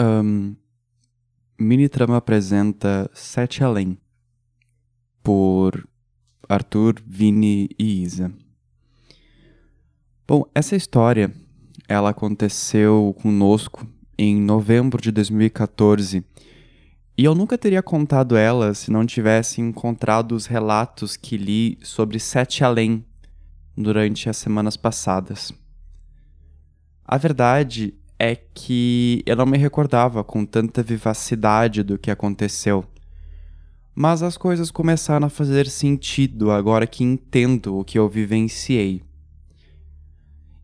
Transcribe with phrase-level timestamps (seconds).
[0.00, 0.54] Um,
[1.58, 3.98] Mini Trama apresenta Sete Além,
[5.24, 5.88] por
[6.48, 8.32] Arthur, Vini e Isa.
[10.24, 11.34] Bom, essa história,
[11.88, 16.24] ela aconteceu conosco em novembro de 2014,
[17.16, 22.20] e eu nunca teria contado ela se não tivesse encontrado os relatos que li sobre
[22.20, 23.04] Sete Além
[23.76, 25.52] durante as semanas passadas.
[27.04, 32.84] A verdade é que eu não me recordava com tanta vivacidade do que aconteceu.
[33.94, 39.02] Mas as coisas começaram a fazer sentido agora que entendo o que eu vivenciei.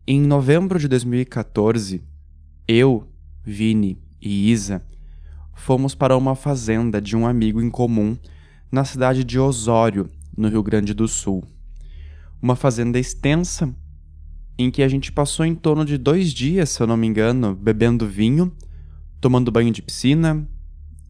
[0.05, 2.03] Em novembro de 2014,
[2.67, 3.07] eu,
[3.43, 4.85] Vini e Isa
[5.53, 8.17] fomos para uma fazenda de um amigo em comum
[8.71, 11.43] na cidade de Osório, no Rio Grande do Sul.
[12.41, 13.73] Uma fazenda extensa
[14.57, 17.55] em que a gente passou em torno de dois dias, se eu não me engano,
[17.55, 18.51] bebendo vinho,
[19.19, 20.47] tomando banho de piscina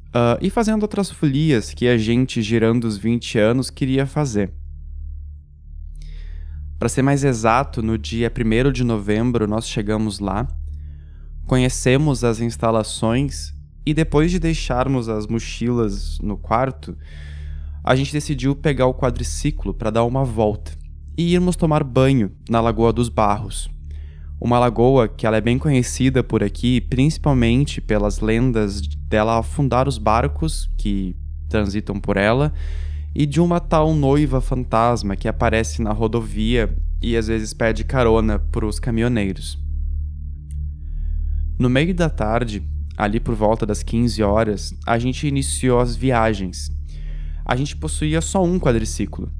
[0.07, 4.51] uh, e fazendo outras folias que a gente, girando os 20 anos, queria fazer.
[6.79, 10.47] Para ser mais exato, no dia 1 de novembro nós chegamos lá,
[11.45, 13.53] conhecemos as instalações
[13.85, 16.97] e depois de deixarmos as mochilas no quarto,
[17.83, 20.71] a gente decidiu pegar o quadriciclo para dar uma volta
[21.17, 23.69] e irmos tomar banho na Lagoa dos Barros.
[24.39, 29.97] Uma lagoa que ela é bem conhecida por aqui, principalmente pelas lendas dela afundar os
[29.97, 31.15] barcos que
[31.47, 32.53] transitam por ela
[33.15, 38.37] e de uma tal noiva fantasma que aparece na rodovia e às vezes pede carona
[38.37, 39.57] para os caminhoneiros.
[41.57, 42.61] No meio da tarde,
[42.97, 46.69] ali por volta das 15 horas, a gente iniciou as viagens.
[47.45, 49.31] A gente possuía só um quadriciclo,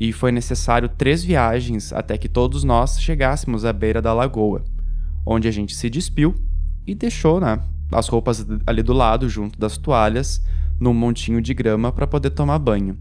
[0.00, 4.64] e foi necessário três viagens até que todos nós chegássemos à beira da lagoa,
[5.26, 6.34] onde a gente se despiu
[6.86, 7.60] e deixou né,
[7.92, 10.42] as roupas ali do lado, junto das toalhas,
[10.80, 12.96] num montinho de grama para poder tomar banho.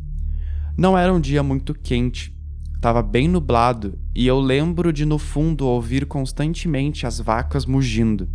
[0.78, 2.36] Não era um dia muito quente,
[2.76, 8.28] estava bem nublado e eu lembro de no fundo ouvir constantemente as vacas mugindo.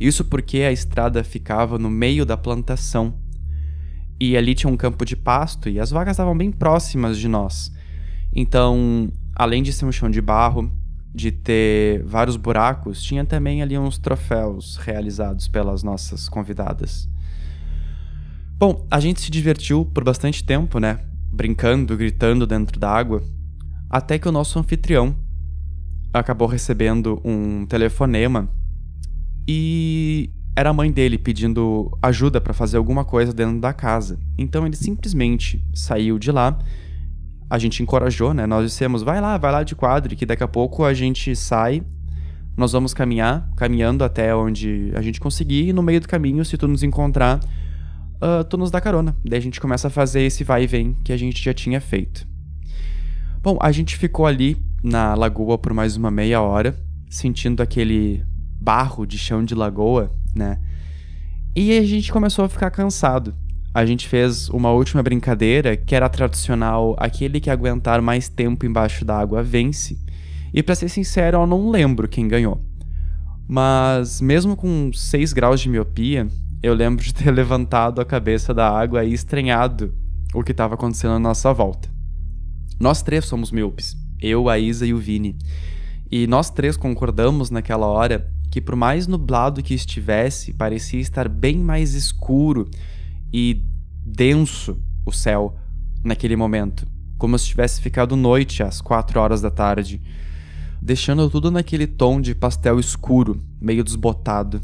[0.00, 3.14] Isso porque a estrada ficava no meio da plantação
[4.18, 7.72] e ali tinha um campo de pasto e as vagas estavam bem próximas de nós.
[8.34, 10.70] Então, além de ser um chão de barro,
[11.14, 17.08] de ter vários buracos, tinha também ali uns troféus realizados pelas nossas convidadas.
[18.58, 21.00] Bom, a gente se divertiu por bastante tempo, né?
[21.32, 23.22] Brincando, gritando dentro da água,
[23.88, 25.16] até que o nosso anfitrião
[26.12, 28.48] acabou recebendo um telefonema
[29.46, 34.18] e era a mãe dele pedindo ajuda para fazer alguma coisa dentro da casa.
[34.38, 36.58] Então ele simplesmente saiu de lá.
[37.48, 38.46] A gente encorajou, né?
[38.46, 41.82] Nós dissemos: vai lá, vai lá de quadro, que daqui a pouco a gente sai.
[42.56, 46.56] Nós vamos caminhar, caminhando até onde a gente conseguir, e no meio do caminho, se
[46.56, 47.38] tu nos encontrar,
[48.14, 49.14] uh, tu nos dá carona.
[49.22, 51.82] Daí a gente começa a fazer esse vai e vem que a gente já tinha
[51.82, 52.26] feito.
[53.42, 56.74] Bom, a gente ficou ali na lagoa por mais uma meia hora,
[57.10, 58.24] sentindo aquele
[58.60, 60.58] barro de chão de lagoa né?
[61.54, 63.34] E a gente começou a ficar cansado.
[63.72, 69.04] A gente fez uma última brincadeira que era tradicional: aquele que aguentar mais tempo embaixo
[69.04, 69.98] da água vence.
[70.52, 72.62] E para ser sincero, eu não lembro quem ganhou.
[73.48, 76.28] Mas mesmo com 6 graus de miopia,
[76.62, 79.94] eu lembro de ter levantado a cabeça da água e estranhado
[80.34, 81.88] o que estava acontecendo à nossa volta.
[82.78, 85.38] Nós três somos míopes, eu, a Isa e o Vini.
[86.10, 91.58] E nós três concordamos naquela hora que, por mais nublado que estivesse, parecia estar bem
[91.58, 92.66] mais escuro
[93.30, 93.62] e
[94.02, 95.58] denso o céu
[96.02, 96.86] naquele momento,
[97.18, 100.00] como se tivesse ficado noite às quatro horas da tarde,
[100.80, 104.62] deixando tudo naquele tom de pastel escuro, meio desbotado.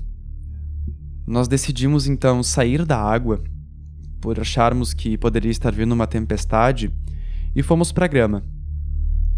[1.26, 3.44] Nós decidimos então sair da água,
[4.22, 6.91] por acharmos que poderia estar vindo uma tempestade,
[7.54, 8.42] e fomos para a grama.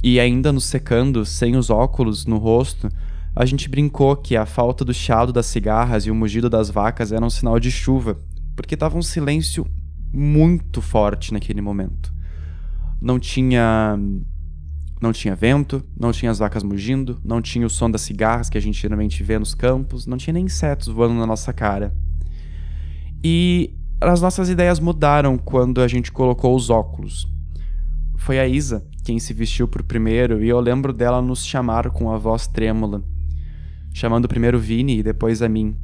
[0.01, 2.89] E ainda nos secando, sem os óculos no rosto,
[3.37, 7.11] a gente brincou que a falta do chiado das cigarras e o mugido das vacas
[7.11, 8.21] eram um sinal de chuva,
[8.55, 9.67] porque estava um silêncio
[10.13, 12.15] muito forte naquele momento.
[13.01, 13.99] Não tinha
[15.03, 18.57] não tinha vento, não tinha as vacas mugindo, não tinha o som das cigarras que
[18.57, 21.93] a gente geralmente vê nos campos, não tinha nem insetos voando na nossa cara.
[23.23, 27.29] E as nossas ideias mudaram quando a gente colocou os óculos.
[28.17, 32.11] Foi a Isa quem se vestiu por primeiro e eu lembro dela nos chamar com
[32.11, 33.05] a voz trêmula
[33.95, 35.77] chamando primeiro Vini e depois a mim.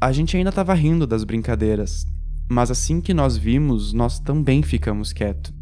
[0.00, 2.04] A gente ainda estava rindo das brincadeiras,
[2.50, 5.54] mas assim que nós vimos, nós também ficamos quietos.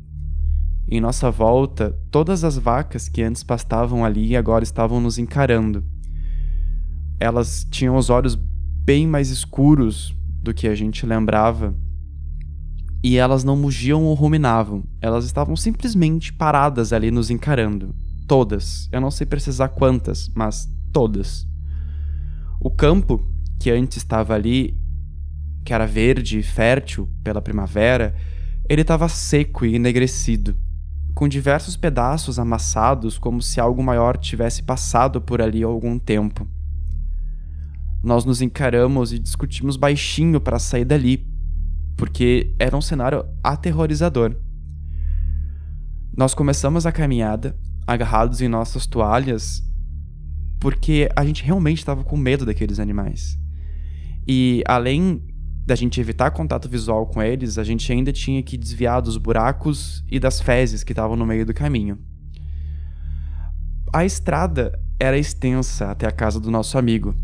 [0.88, 5.84] Em nossa volta, todas as vacas que antes pastavam ali agora estavam nos encarando.
[7.20, 11.74] elas tinham os olhos bem mais escuros do que a gente lembrava.
[13.02, 17.94] E elas não mugiam ou ruminavam, elas estavam simplesmente paradas ali nos encarando.
[18.26, 18.88] Todas.
[18.90, 21.46] Eu não sei precisar quantas, mas todas.
[22.60, 23.26] O campo,
[23.58, 24.78] que antes estava ali,
[25.64, 28.14] que era verde e fértil pela primavera,
[28.68, 30.56] ele estava seco e enegrecido,
[31.14, 36.48] com diversos pedaços amassados como se algo maior tivesse passado por ali há algum tempo.
[38.02, 41.26] Nós nos encaramos e discutimos baixinho para sair dali,
[41.96, 44.36] porque era um cenário aterrorizador.
[46.16, 49.62] Nós começamos a caminhada, agarrados em nossas toalhas,
[50.60, 53.38] porque a gente realmente estava com medo daqueles animais.
[54.26, 55.22] E além
[55.66, 60.04] da gente evitar contato visual com eles, a gente ainda tinha que desviar dos buracos
[60.10, 61.98] e das fezes que estavam no meio do caminho.
[63.92, 67.14] A estrada era extensa até a casa do nosso amigo,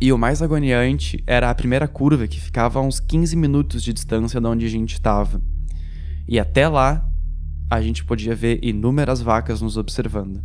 [0.00, 3.92] e o mais agoniante era a primeira curva que ficava a uns 15 minutos de
[3.92, 5.42] distância de onde a gente estava.
[6.26, 7.07] E até lá,
[7.70, 10.42] a gente podia ver inúmeras vacas nos observando.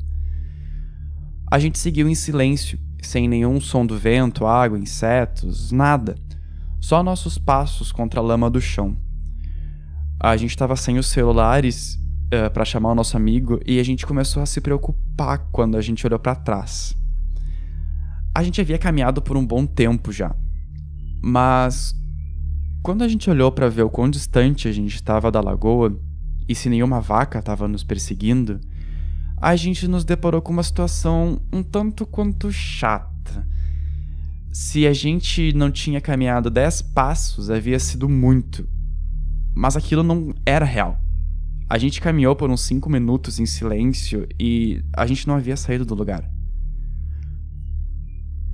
[1.49, 6.15] A gente seguiu em silêncio, sem nenhum som do vento, água, insetos, nada
[6.83, 8.97] só nossos passos contra a lama do chão.
[10.19, 13.83] A gente estava sem os celulares uh, eh, para chamar o nosso amigo e a
[13.83, 16.93] gente começou a se preocupar quando a gente olhou para trás.
[18.35, 20.35] A gente havia caminhado por um bom tempo já,
[21.23, 21.95] mas
[22.81, 25.97] quando a gente olhou para ver o quão distante a gente estava da lagoa
[26.47, 28.59] e se nenhuma vaca estava nos perseguindo,
[29.37, 33.13] a gente nos deparou com uma situação um tanto quanto chata
[34.53, 38.69] se a gente não tinha caminhado 10 passos, havia sido muito.
[39.55, 40.99] Mas aquilo não era real.
[41.67, 45.83] A gente caminhou por uns 5 minutos em silêncio e a gente não havia saído
[45.83, 46.29] do lugar.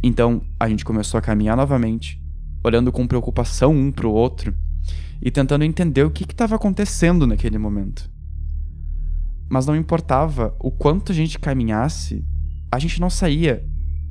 [0.02, 2.18] Então a gente começou a caminhar novamente,
[2.64, 4.56] olhando com preocupação um pro outro
[5.22, 8.10] e tentando entender o que estava acontecendo naquele momento.
[9.50, 12.26] Mas não importava o quanto a gente caminhasse,
[12.72, 13.66] a gente não saía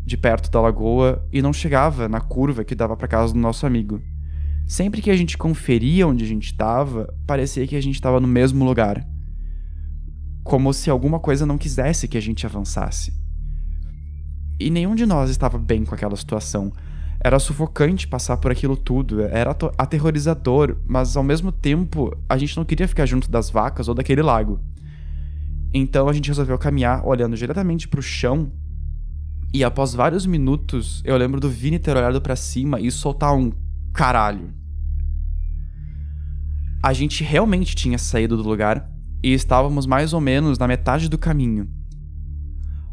[0.04, 3.66] de perto da lagoa e não chegava na curva que dava para casa do nosso
[3.66, 4.00] amigo.
[4.66, 8.28] Sempre que a gente conferia onde a gente estava, parecia que a gente estava no
[8.28, 9.06] mesmo lugar.
[10.42, 13.12] Como se alguma coisa não quisesse que a gente avançasse.
[14.60, 16.72] E nenhum de nós estava bem com aquela situação.
[17.28, 22.64] Era sufocante passar por aquilo tudo, era aterrorizador, mas ao mesmo tempo a gente não
[22.64, 24.58] queria ficar junto das vacas ou daquele lago.
[25.74, 28.50] Então a gente resolveu caminhar olhando diretamente para o chão
[29.52, 33.52] e após vários minutos, eu lembro do Vini ter olhado para cima e soltar um
[33.92, 34.54] caralho.
[36.82, 38.90] A gente realmente tinha saído do lugar
[39.22, 41.68] e estávamos mais ou menos na metade do caminho.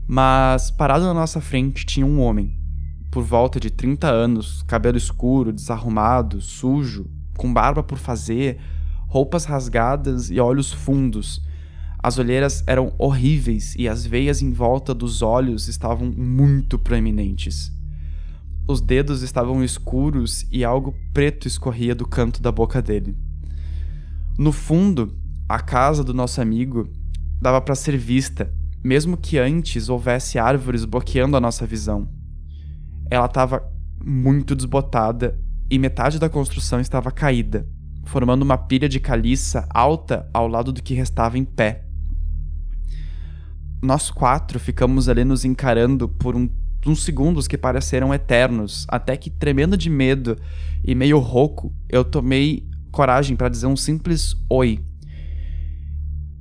[0.05, 2.64] Mas parado na nossa frente tinha um homem,
[3.15, 8.59] por volta de 30 anos, cabelo escuro, desarrumado, sujo, com barba por fazer,
[9.07, 11.41] roupas rasgadas e olhos fundos,
[12.03, 17.71] as olheiras eram horríveis e as veias em volta dos olhos estavam muito proeminentes.
[18.67, 23.15] Os dedos estavam escuros e algo preto escorria do canto da boca dele.
[24.37, 25.17] No fundo,
[25.47, 26.89] a casa do nosso amigo
[27.41, 28.53] dava para ser vista,
[28.83, 32.09] mesmo que antes houvesse árvores bloqueando a nossa visão.
[33.09, 33.63] Ela estava
[34.03, 37.67] muito desbotada e metade da construção estava caída,
[38.05, 41.85] formando uma pilha de caliça alta ao lado do que restava em pé
[43.85, 46.49] nós quatro ficamos ali nos encarando por um,
[46.85, 50.37] uns segundos que pareceram eternos, até que, tremendo de medo
[50.83, 54.83] e meio rouco, eu tomei coragem para dizer um simples oi.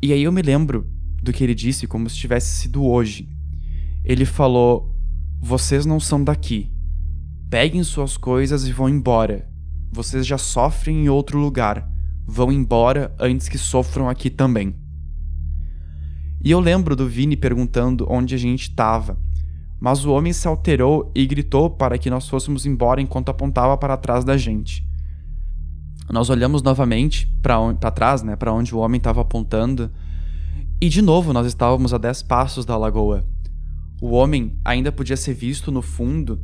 [0.03, 0.89] E aí eu me lembro
[1.23, 3.29] do que ele disse como se tivesse sido hoje.
[4.05, 4.94] Ele falou:
[5.47, 6.73] Vocês não são daqui.
[7.51, 9.47] Peguem suas coisas e vão embora.
[9.93, 11.87] Vocês já sofrem em outro lugar.
[12.27, 14.75] Vão embora antes que sofram aqui também.
[16.43, 19.19] E eu lembro do Vini perguntando onde a gente estava.
[19.79, 23.99] Mas o homem se alterou e gritou para que nós fôssemos embora enquanto apontava para
[23.99, 24.83] trás da gente.
[26.11, 29.91] Nós olhamos novamente para trás, né, para onde o homem estava apontando,
[30.81, 33.34] e de novo nós estávamos a dez passos da lagoa.
[34.01, 36.41] O homem ainda podia ser visto no fundo,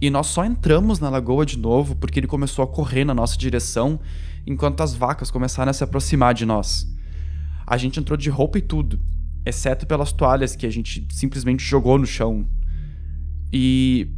[0.00, 3.36] e nós só entramos na lagoa de novo porque ele começou a correr na nossa
[3.36, 4.00] direção
[4.46, 6.86] enquanto as vacas começaram a se aproximar de nós.
[7.66, 8.98] A gente entrou de roupa e tudo,
[9.44, 12.46] exceto pelas toalhas que a gente simplesmente jogou no chão.
[13.52, 14.08] E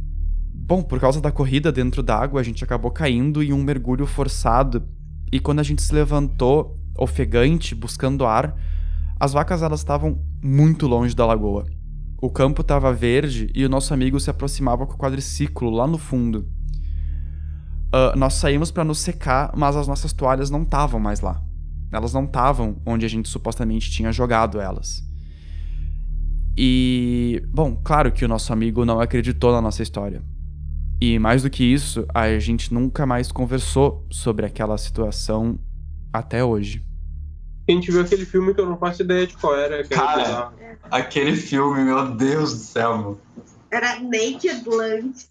[0.53, 4.83] bom, por causa da corrida dentro d'água, a gente acabou caindo em um mergulho forçado.
[5.31, 8.55] E quando a gente se levantou, ofegante, buscando ar,
[9.19, 11.65] as vacas elas estavam muito longe da lagoa.
[12.23, 15.97] O campo estava verde e o nosso amigo se aproximava com o quadriciclo lá no
[15.97, 16.47] fundo.
[17.93, 21.43] Uh, nós saímos para nos secar, mas as nossas toalhas não estavam mais lá.
[21.91, 25.03] Elas não estavam onde a gente supostamente tinha jogado elas.
[26.57, 30.23] E, bom, claro que o nosso amigo não acreditou na nossa história.
[31.01, 35.59] E mais do que isso, a gente nunca mais conversou sobre aquela situação
[36.13, 36.81] até hoje.
[37.67, 39.87] A gente viu aquele filme que eu não faço ideia de qual era.
[39.87, 43.21] Cara, era aquele filme, meu Deus do céu, meu.
[43.71, 45.27] Era Naked Lunch.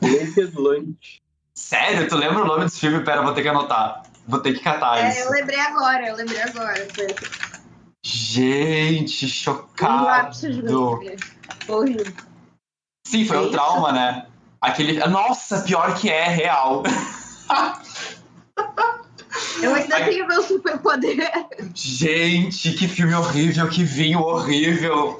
[0.00, 1.22] Naked Lunch.
[1.54, 2.08] Sério?
[2.08, 3.04] Tu lembra o nome desse filme?
[3.04, 4.02] Pera, vou ter que anotar.
[4.26, 5.18] Vou ter que catar é, isso.
[5.18, 6.88] É, eu lembrei agora, eu lembrei agora.
[8.02, 10.36] Gente, chocado.
[11.68, 12.12] Horrível.
[13.06, 14.26] Sim, foi um trauma, né?
[14.60, 14.98] Aquele.
[15.06, 16.82] Nossa, pior que é, real.
[19.60, 20.04] Eu ainda Ai...
[20.10, 21.30] tenho meu superpoder.
[21.74, 25.18] Gente, que filme horrível, que vinho horrível.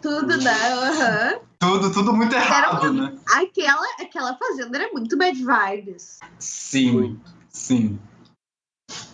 [0.00, 0.74] Tudo, né?
[0.74, 1.40] Uhum.
[1.58, 3.16] Tudo, tudo muito errado, né?
[3.34, 6.18] Aquela, aquela fazenda era muito bad vibes.
[6.38, 7.98] Sim, sim.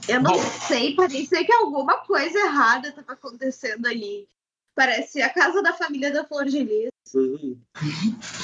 [0.08, 4.26] Eu não Bom, sei, parecia que alguma coisa errada estava acontecendo ali.
[4.74, 6.90] Parece a casa da família da Flor de Lis.
[7.14, 7.56] Uhum.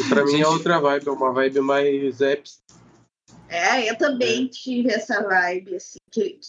[0.09, 2.61] Pra mim é outra vibe, é uma vibe mais Eps.
[3.49, 6.41] É, eu também tive essa vibe, assim, que,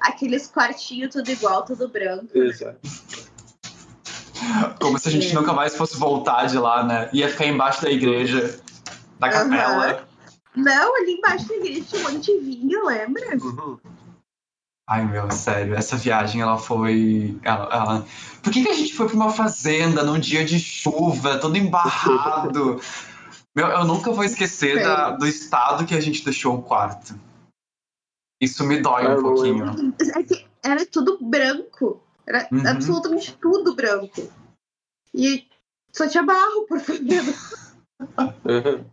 [0.00, 2.26] aqueles quartinhos tudo igual, tudo branco.
[2.34, 2.46] Né?
[2.46, 2.78] Exato.
[4.80, 5.34] Como se a gente é.
[5.34, 7.08] nunca mais fosse voltar de lá, né?
[7.12, 8.60] Ia ficar embaixo da igreja,
[9.18, 10.06] da capela.
[10.56, 10.62] Uhum.
[10.62, 13.36] Não, ali embaixo da igreja tinha um monte de vinho, lembra?
[13.36, 13.78] Uhum.
[14.88, 17.36] Ai, meu, sério, essa viagem, ela foi.
[17.42, 18.06] Ela, ela...
[18.40, 22.80] Por que, que a gente foi pra uma fazenda num dia de chuva, todo embarrado?
[23.56, 27.18] meu, eu nunca vou esquecer da, do estado que a gente deixou o quarto.
[28.40, 29.64] Isso me dói um pouquinho.
[30.62, 32.02] É era tudo branco.
[32.26, 32.68] Era uhum.
[32.68, 34.30] absolutamente tudo branco.
[35.14, 35.48] E
[35.92, 37.34] só tinha barro por dentro.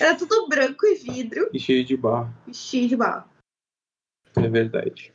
[0.00, 1.50] Era tudo branco e vidro.
[1.52, 2.34] E cheio de barro.
[2.46, 3.28] E cheio de barro.
[4.34, 5.12] É verdade.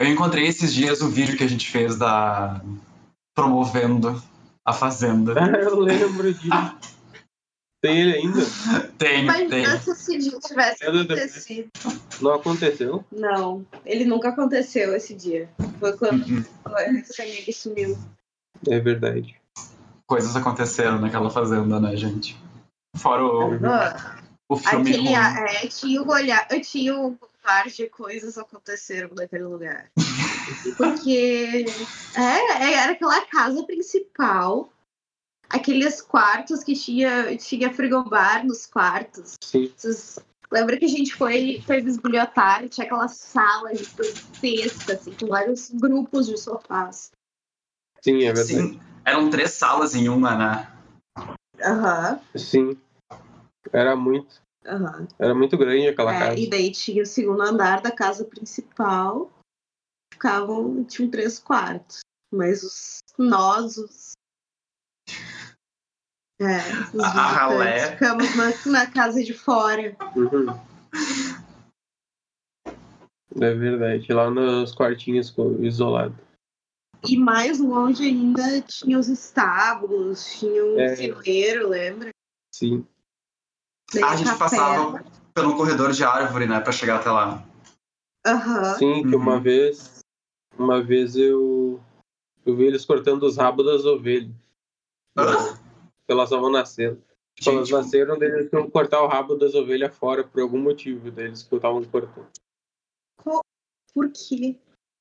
[0.00, 2.62] Eu encontrei esses dias o vídeo que a gente fez da.
[3.34, 4.22] promovendo
[4.64, 5.34] a Fazenda.
[5.60, 6.48] Eu lembro disso.
[7.82, 8.40] Tem ele ainda?
[8.96, 9.66] Tem, Mas tem.
[9.80, 11.68] se esse dia tivesse acontecido.
[12.20, 13.04] Não aconteceu?
[13.10, 15.50] Não, ele nunca aconteceu esse dia.
[15.80, 16.44] Foi quando uhum.
[16.98, 17.98] esse amigo sumiu.
[18.68, 19.34] É verdade.
[20.06, 22.38] Coisas aconteceram naquela fazenda, né, gente?
[22.96, 23.58] Fora o, uhum.
[24.48, 25.16] o filme.
[25.16, 29.90] Aquele, é, tinha um olhar, eu tinha um par de coisas aconteceram naquele lugar.
[30.78, 31.66] Porque
[32.14, 34.72] é, era aquela casa principal,
[35.52, 39.34] aqueles quartos que tinha, tinha frigobar nos quartos.
[39.42, 39.72] Sim.
[39.76, 40.18] Vocês,
[40.50, 45.70] lembra que a gente foi, foi bisbilhotar e tinha aquela sala gigantesca, assim, com vários
[45.70, 47.10] grupos de sofás.
[48.00, 48.46] Sim, é verdade.
[48.46, 50.72] Sim, eram três salas em uma, né?
[51.62, 52.20] Aham.
[52.34, 52.38] Uhum.
[52.38, 52.80] Sim.
[53.72, 54.42] Era muito.
[54.64, 55.06] Uhum.
[55.18, 56.38] Era muito grande aquela é, casa.
[56.38, 59.30] E daí tinha o segundo andar da casa principal.
[60.12, 62.00] Ficavam, tinham três quartos.
[62.32, 64.11] Mas os nós, os.
[66.42, 66.58] É,
[66.92, 69.96] os ah, ficamos na, na, casa de fora.
[70.16, 70.46] Uhum.
[73.40, 76.16] É verdade, lá nos quartinhos isolados.
[77.08, 80.94] E mais longe ainda tinha os estábulos, tinha um é.
[81.62, 82.10] lembra?
[82.52, 82.84] Sim.
[84.02, 87.46] Ah, a gente passava pelo corredor de árvore, né, para chegar até lá.
[88.26, 88.74] Uhum.
[88.78, 89.42] Sim, que uma uhum.
[89.42, 90.00] vez,
[90.58, 91.80] uma vez eu,
[92.44, 94.34] eu vi eles cortando os rabos das ovelhas.
[96.12, 97.02] Elas estavam nascendo.
[97.34, 101.10] Tipo, elas nasceram, eles tinham que cortar o rabo das ovelhas fora por algum motivo,
[101.10, 102.26] daí eles estavam cortando.
[103.94, 104.58] Por quê?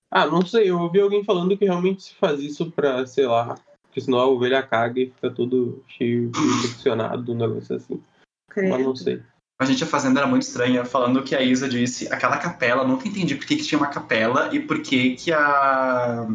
[0.10, 3.56] Ah, não sei, eu ouvi alguém falando que realmente se faz isso pra, sei lá,
[3.84, 8.02] porque senão a ovelha caga e fica todo cheio, infeccionado, um negócio assim.
[8.50, 8.70] Credo.
[8.72, 9.22] Mas não sei.
[9.60, 13.08] A gente, a Fazenda era muito estranha, falando que a Isa disse, aquela capela, nunca
[13.08, 16.26] entendi por que, que tinha uma capela e por que, que a,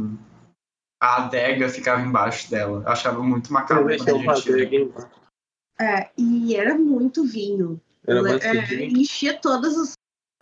[1.07, 2.83] a adega ficava embaixo dela.
[2.83, 4.93] Eu achava muito macabro quando a gente...
[5.79, 7.81] É, e era muito vinho.
[8.07, 9.93] Era é, enchia todas as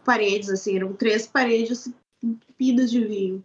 [0.04, 1.90] paredes, assim, eram três paredes
[2.22, 3.44] entupidas de vinho.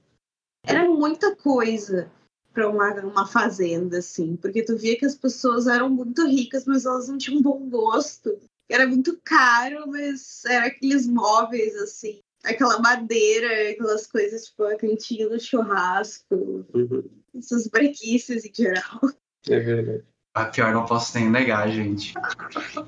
[0.66, 2.12] Era muita coisa
[2.54, 6.86] para uma, uma fazenda, assim, porque tu via que as pessoas eram muito ricas, mas
[6.86, 8.38] elas não tinham bom gosto.
[8.70, 15.30] Era muito caro, mas era aqueles móveis, assim, aquela madeira, aquelas coisas, tipo, a cantinha
[15.30, 17.04] do churrasco, uhum.
[17.38, 19.00] essas brequices em geral.
[19.48, 20.04] É verdade.
[20.34, 22.14] A pior não posso nem negar, gente.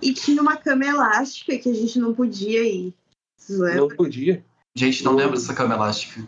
[0.02, 2.94] E tinha uma cama elástica que a gente não podia ir.
[3.50, 4.46] Não podia?
[4.76, 6.26] Gente, não, não lembro dessa cama elástica.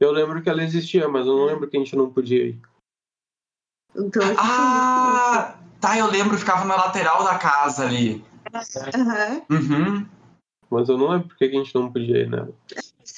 [0.00, 2.60] Eu lembro que ela existia, mas eu não lembro que a gente não podia ir.
[3.94, 8.24] Então, Ah, tá, eu lembro, ficava na lateral da casa ali.
[8.94, 9.42] Aham.
[9.50, 10.06] Uhum.
[10.70, 12.54] Mas eu não lembro por que a gente não podia ir nela.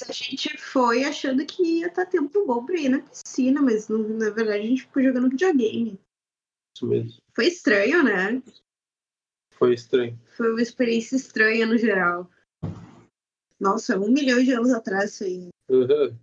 [0.08, 3.98] A gente foi achando que ia estar tempo bom pra ir na piscina, mas não-
[3.98, 6.00] na verdade a gente ficou jogando videogame.
[6.74, 7.20] Isso mesmo.
[7.34, 8.42] Foi estranho, né?
[9.52, 10.18] Foi estranho.
[10.36, 12.28] Foi uma experiência estranha no geral.
[13.60, 15.48] Nossa, um milhão de anos atrás isso aí.
[15.68, 16.16] Uhum.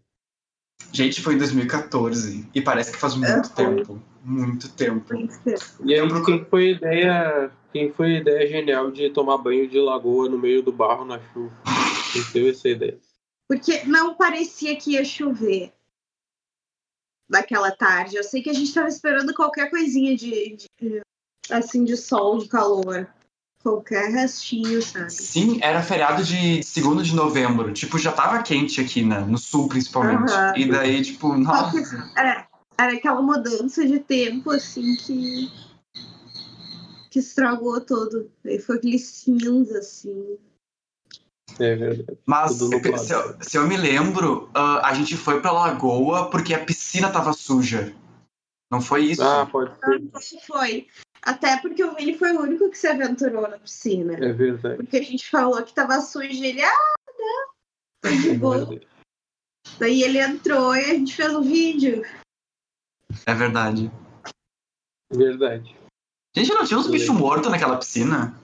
[0.92, 2.50] Gente, foi em 2014.
[2.54, 3.66] E parece que faz muito foi.
[3.66, 4.02] tempo.
[4.24, 5.14] Muito tempo.
[5.16, 5.30] E
[5.84, 7.52] Lembro quem foi a ideia.
[7.72, 11.20] Quem foi a ideia genial de tomar banho de lagoa no meio do barro na
[11.34, 11.56] chuva?
[12.12, 13.00] Quem teve essa ideia?
[13.48, 15.72] Porque não parecia que ia chover
[17.30, 18.16] naquela tarde.
[18.16, 21.02] Eu sei que a gente tava esperando qualquer coisinha de, de-
[21.52, 23.08] assim de sol, de calor.
[23.62, 25.12] Qualquer restinho, sabe?
[25.12, 27.74] Sim, era feriado de 2 de novembro.
[27.74, 29.20] Tipo, já tava quente aqui, né?
[29.20, 30.32] No sul, principalmente.
[30.32, 30.54] Aham.
[30.56, 32.12] E daí, tipo, nossa.
[32.16, 32.48] Era,
[32.80, 35.52] era aquela mudança de tempo, assim, que.
[37.10, 38.32] que estragou todo.
[38.46, 40.38] Aí foi aquele cinza, assim.
[41.60, 42.20] É verdade.
[42.26, 46.64] Mas se eu, se eu me lembro, ah, a gente foi pra lagoa porque a
[46.64, 47.94] piscina tava suja.
[48.72, 49.24] Não foi isso?
[49.24, 50.00] Ah, pode ser.
[50.00, 50.88] Não foi.
[51.22, 54.14] Até porque o Vini foi o único que se aventurou na piscina.
[54.14, 54.78] É verdade.
[54.78, 57.48] Porque a gente falou que tava sujo e ele, ah, não.
[58.06, 58.80] Foi de É boa.
[59.78, 62.04] Daí ele entrou e a gente fez um vídeo.
[63.26, 63.92] É verdade.
[65.12, 65.76] Verdade.
[66.36, 68.40] Gente, não tinha uns bichos mortos naquela piscina?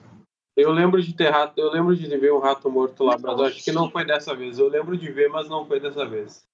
[0.56, 3.44] Eu lembro de ter rato, eu lembro de ver um rato morto lá, mas eu
[3.44, 4.58] acho que não foi dessa vez.
[4.58, 6.44] Eu lembro de ver, mas não foi dessa vez.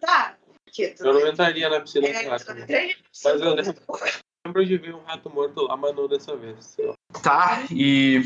[0.00, 0.36] Tá.
[1.00, 2.54] Eu não entraria na piscina com é, rato.
[2.54, 2.66] né?
[3.24, 3.74] Mas eu lembro.
[4.46, 6.76] lembro de ver um rato morto lá, mas não dessa vez.
[7.22, 8.22] Tá, e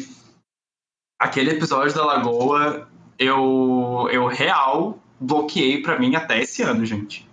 [1.19, 2.88] aquele episódio da lagoa,
[3.19, 7.28] eu, eu real bloqueei pra mim até esse ano, gente.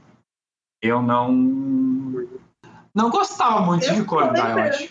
[0.82, 1.32] Eu não.
[2.98, 4.89] Não gostava muito Eu de recordar, eu acho.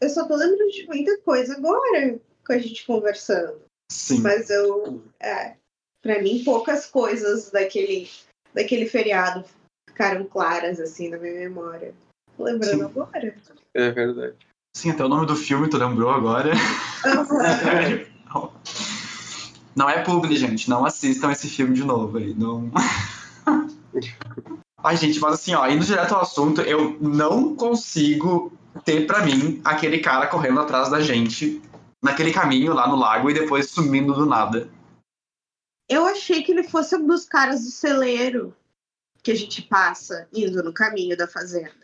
[0.00, 3.60] Eu só tô lembrando de muita coisa agora com a gente conversando.
[3.90, 4.20] Sim.
[4.20, 5.02] Mas eu.
[5.18, 5.56] É,
[6.00, 8.08] pra mim, poucas coisas daquele,
[8.54, 9.44] daquele feriado
[9.90, 11.92] ficaram claras, assim, na minha memória.
[12.36, 12.84] Tô lembrando Sim.
[12.84, 13.34] agora.
[13.74, 14.36] É verdade.
[14.76, 16.52] Sim, até o nome do filme tu lembrou agora.
[19.74, 20.70] Não é publi, gente.
[20.70, 22.32] Não assistam esse filme de novo aí.
[22.32, 22.70] Não.
[24.84, 28.52] Ai, gente, mas assim, ó, indo direto ao assunto, eu não consigo
[28.84, 31.62] ter pra mim aquele cara correndo atrás da gente
[32.02, 34.68] naquele caminho lá no lago e depois sumindo do nada.
[35.88, 38.56] Eu achei que ele fosse um dos caras do celeiro
[39.22, 41.81] que a gente passa indo no caminho da fazenda.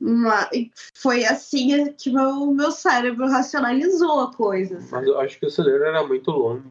[0.00, 0.48] Uma-
[0.94, 4.78] foi assim que meu, meu cérebro racionalizou a coisa.
[4.92, 6.62] Mas eu acho que o celeiro era muito longe.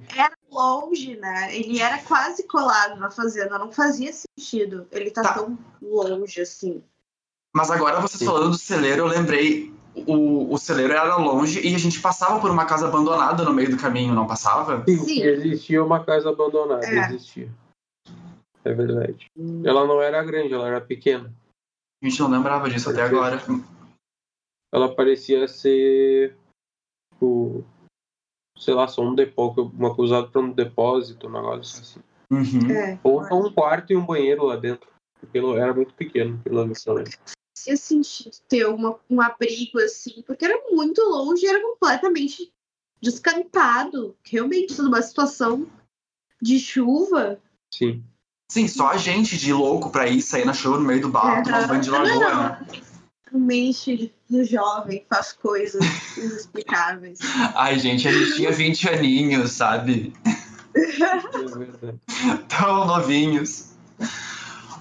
[0.50, 1.54] Longe, né?
[1.56, 5.34] Ele era quase colado na fazenda, não fazia sentido ele tá, Tá.
[5.34, 6.82] tão longe assim.
[7.54, 8.26] Mas agora vocês Sim.
[8.26, 9.76] falando do celeiro, eu lembrei.
[10.06, 13.72] O, o celeiro era longe e a gente passava por uma casa abandonada no meio
[13.72, 14.84] do caminho, não passava?
[14.88, 15.22] Sim.
[15.24, 17.00] Existia uma casa abandonada, É.
[17.08, 17.50] existia.
[18.63, 19.32] É verdade.
[19.66, 21.34] Ela não era grande, ela era pequena.
[22.02, 23.38] A gente não lembrava disso até agora.
[24.74, 26.38] Ela parecia ser.
[27.14, 27.64] Tipo,
[28.58, 32.00] sei lá, só um depósito, uma coisa usada para um depósito, um negócio assim.
[32.30, 32.72] Uhum.
[32.72, 34.90] É, Ou só um quarto e um banheiro lá dentro.
[35.20, 36.86] Porque era muito pequeno, pelo menos.
[36.86, 37.12] eu lembro.
[37.58, 42.52] fazia sentido ter uma, um abrigo assim, porque era muito longe e era completamente
[43.02, 44.16] descantado.
[44.24, 45.68] Realmente, numa situação
[46.42, 47.42] de chuva.
[47.74, 48.04] Sim.
[48.50, 51.44] Sim, só a gente de louco pra ir sair na chuva no meio do barro,
[51.44, 52.68] tomar um banho de lagoa, né?
[53.30, 55.84] Realmente, do jovem faz coisas
[56.18, 57.20] inexplicáveis.
[57.56, 60.14] Ai, gente, a gente tinha 20 aninhos, sabe?
[60.26, 60.48] É.
[62.48, 63.74] Tão novinhos.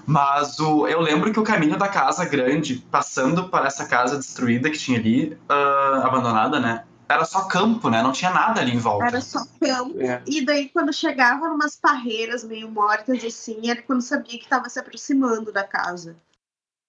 [0.05, 4.69] Mas o, eu lembro que o caminho da casa grande, passando para essa casa destruída
[4.69, 6.85] que tinha ali, ah, abandonada, né?
[7.09, 8.01] Era só campo, né?
[8.01, 9.05] Não tinha nada ali em volta.
[9.05, 9.99] Era só campo.
[10.01, 10.21] É.
[10.25, 14.79] E daí, quando chegava numas parreiras meio mortas, assim, era quando sabia que estava se
[14.79, 16.15] aproximando da casa.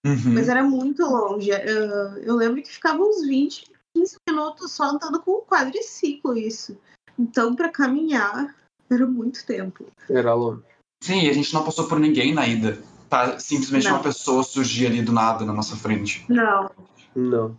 [0.05, 0.35] Uhum.
[0.35, 1.51] Mas era muito longe.
[1.51, 6.77] Eu, eu lembro que ficava uns 20, 15 minutos só andando com um quadriciclo, isso.
[7.19, 8.55] Então, para caminhar,
[8.91, 9.87] era muito tempo.
[10.09, 10.63] Era longe.
[11.03, 12.79] Sim, e a gente não passou por ninguém na ida.
[13.09, 13.93] Tá, simplesmente Não.
[13.95, 16.25] uma pessoa surgir ali do nada na nossa frente.
[16.29, 16.71] Não.
[17.15, 17.57] Não.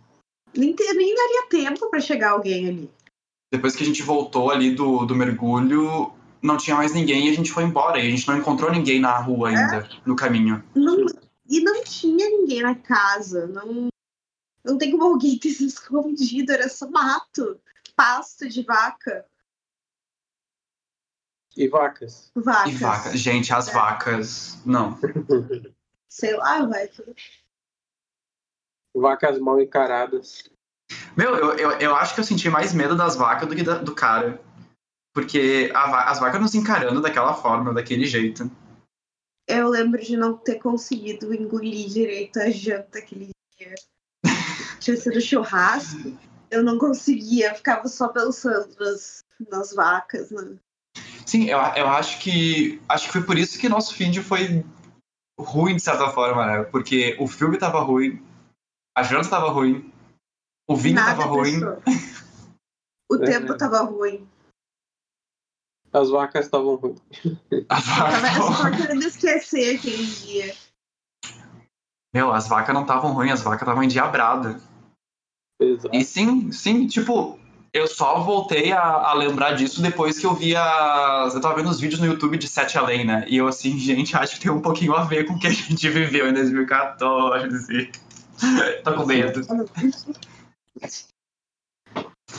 [0.54, 2.90] Nem, daria tempo para chegar alguém ali.
[3.52, 7.34] Depois que a gente voltou ali do, do mergulho, não tinha mais ninguém e a
[7.34, 7.98] gente foi embora.
[7.98, 10.62] E a gente não encontrou ninguém na rua ainda, no caminho.
[10.74, 11.06] Não-
[11.48, 13.46] e não tinha ninguém na casa.
[13.48, 13.88] Não,
[14.64, 16.52] não tem como alguém ter se escondido.
[16.52, 17.60] Era só mato,
[17.96, 19.26] pasto de vaca.
[21.56, 22.30] E vacas.
[22.36, 22.72] Vacas.
[22.72, 23.20] E vacas.
[23.20, 24.58] Gente, as vacas.
[24.64, 24.96] Não.
[26.08, 26.88] Sei lá, vai.
[28.94, 30.44] Vacas mal encaradas.
[31.16, 33.78] Meu, eu, eu, eu acho que eu senti mais medo das vacas do que da-
[33.78, 34.40] do cara.
[35.12, 38.50] Porque a as vacas nos encarando daquela forma, daquele jeito.
[39.48, 43.74] Eu lembro de não ter conseguido engolir direito a janta aquele dia.
[44.78, 46.16] Tinha sido churrasco.
[46.50, 50.56] Eu não conseguia, ficava só pensando nas, nas vacas, né?
[51.26, 52.80] Sim, eu, eu acho que.
[52.88, 54.64] Acho que foi por isso que nosso feed foi
[55.38, 56.64] ruim, de certa forma, né?
[56.64, 58.20] Porque o filme tava ruim,
[59.00, 59.90] a janta tava ruim,
[60.68, 61.60] o vinho Nada tava ruim.
[63.10, 64.28] O tempo tava ruim.
[65.92, 67.00] As vacas estavam ruins.
[67.68, 68.76] A Eu vaca tava tava só ruim.
[68.76, 70.54] querendo esquecer aquele dia.
[72.14, 74.62] Meu, as vacas não estavam ruins, as vacas estavam endiabradas.
[75.60, 75.94] Exato.
[75.94, 77.38] E sim, sim, tipo,
[77.72, 81.34] eu só voltei a, a lembrar disso depois que eu vi as.
[81.34, 83.24] Eu tava vendo os vídeos no YouTube de Sete Além, né?
[83.28, 85.50] E eu assim, gente, acho que tem um pouquinho a ver com o que a
[85.50, 87.90] gente viveu em 2014.
[88.84, 89.40] Tô com medo.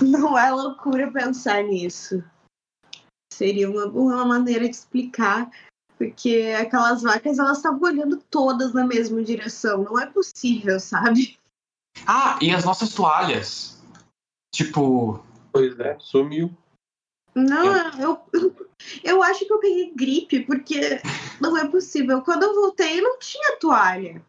[0.02, 2.24] Não é loucura pensar nisso.
[3.32, 5.50] Seria uma, uma maneira de explicar,
[5.98, 9.84] porque aquelas vacas elas estavam olhando todas na mesma direção.
[9.84, 11.38] Não é possível, sabe?
[12.06, 13.82] Ah, e as nossas toalhas.
[14.54, 16.56] Tipo, Pois é, sumiu.
[17.36, 17.66] Não,
[18.00, 18.22] eu,
[19.04, 21.02] eu acho que eu peguei gripe, porque
[21.40, 22.22] não é possível.
[22.22, 24.24] Quando eu voltei, não tinha toalha.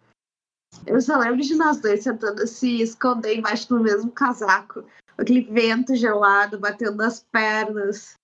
[0.87, 4.85] Eu só lembro de nós dois tentando se esconder embaixo do mesmo casaco.
[5.16, 8.14] Aquele vento gelado batendo nas pernas.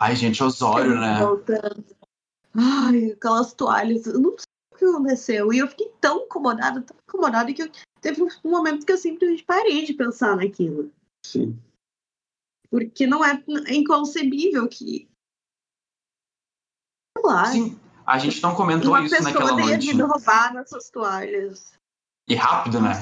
[0.00, 1.18] ai, gente, Osório, né?
[1.20, 1.84] Voltando.
[2.54, 4.06] Ai, aquelas toalhas.
[4.06, 5.52] Eu não sei o que aconteceu.
[5.52, 9.44] E eu fiquei tão incomodada, tão incomodada, que eu, teve um momento que eu simplesmente
[9.44, 10.90] parei de pensar naquilo.
[11.24, 11.58] Sim.
[12.70, 15.08] Porque não é, é inconcebível que.
[17.16, 17.46] Sei lá.
[17.46, 19.86] Sim, a gente não comentou uma isso naquela pessoa tenha noite.
[19.86, 21.72] vindo roubar nossas toalhas.
[22.28, 22.92] E rápido, né?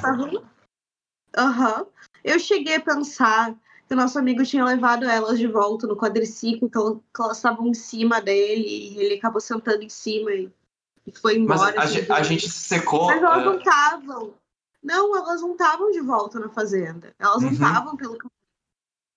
[1.36, 1.86] Aham.
[2.24, 3.54] Eu cheguei a pensar
[3.86, 7.36] que o nosso amigo tinha levado elas de volta no quadriciclo, que ela- que elas
[7.36, 10.50] estavam em cima dele, e ele acabou sentando em cima e,
[11.20, 11.80] foi Mas embora.
[11.80, 13.06] a, assim, a gente se secou.
[13.06, 14.34] Mas elas eh, não estavam.
[14.82, 17.14] Não, elas não estavam de volta na fazenda.
[17.18, 17.54] Elas não Uhum.
[17.54, 18.32] estavam pelo caminho.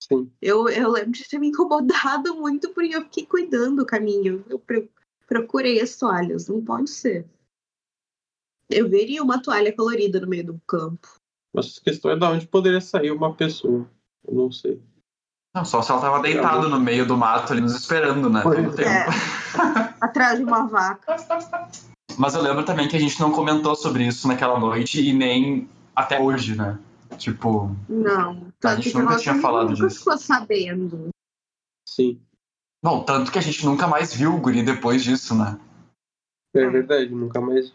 [0.01, 0.31] Sim.
[0.41, 4.45] Eu, eu lembro de ter me incomodado muito porque eu fiquei cuidando do caminho.
[4.47, 4.87] Eu pro-
[5.27, 6.47] procurei as toalhas.
[6.47, 7.25] Não pode ser.
[8.69, 11.08] Eu veria uma toalha colorida no meio do campo.
[11.54, 13.89] Mas a questão é de onde poderia sair uma pessoa.
[14.28, 14.82] Eu não sei.
[15.56, 18.41] Não, só se ela tava deitada no meio do mato ali nos esperando, né?
[18.41, 18.89] Todo o tempo.
[18.89, 19.06] É.
[20.01, 21.15] Atrás de uma vaca.
[22.17, 25.69] Mas eu lembro também que a gente não comentou sobre isso naquela noite e nem
[25.95, 26.78] até hoje, né?
[27.17, 28.51] Tipo, Não.
[28.63, 29.99] A gente que nunca tinha falado nunca disso.
[29.99, 31.10] ficou sabendo.
[31.88, 32.19] Sim.
[32.84, 35.58] bom, tanto que a gente nunca mais viu o guri depois disso, né?
[36.54, 36.69] É É.
[36.69, 37.73] verdade, nunca mais.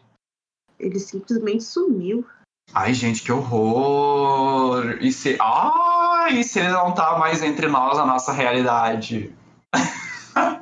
[0.80, 2.26] Ele simplesmente sumiu.
[2.72, 4.98] Ai, gente, que horror!
[5.00, 5.36] E se.
[5.40, 9.32] Ai, e se ele não tá mais entre nós, a nossa realidade?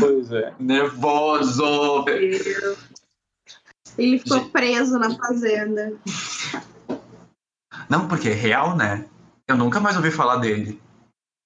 [0.00, 0.52] Pois é.
[0.58, 2.04] Nervoso!
[3.96, 4.50] Ele ficou Gente.
[4.50, 5.96] preso na fazenda.
[7.88, 9.08] Não, porque é real, né?
[9.46, 10.80] Eu nunca mais ouvi falar dele.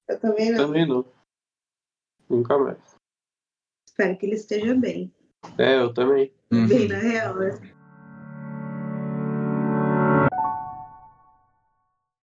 [0.08, 0.58] Eu também não.
[0.58, 1.04] Também não.
[2.28, 2.78] Nunca mais.
[3.86, 5.12] Espero que ele esteja bem.
[5.58, 6.32] É, eu também.
[6.50, 6.66] Uhum.
[6.66, 7.60] Bem na real, né?